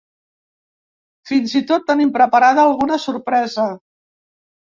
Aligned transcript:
Fins 1.31 1.51
i 1.59 1.59
tot 1.71 1.85
tenim 1.91 2.13
preparada 2.17 2.63
alguna 2.71 2.99
sorpresa. 3.03 3.67